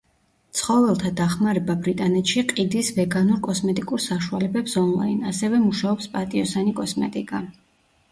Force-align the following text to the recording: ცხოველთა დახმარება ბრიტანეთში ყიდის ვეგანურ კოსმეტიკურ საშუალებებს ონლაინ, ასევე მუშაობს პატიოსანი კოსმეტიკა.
ცხოველთა 0.59 1.09
დახმარება 1.17 1.73
ბრიტანეთში 1.87 2.41
ყიდის 2.51 2.89
ვეგანურ 2.99 3.41
კოსმეტიკურ 3.47 4.01
საშუალებებს 4.05 4.73
ონლაინ, 4.85 5.19
ასევე 5.33 5.61
მუშაობს 5.67 6.09
პატიოსანი 6.15 6.75
კოსმეტიკა. 6.81 7.43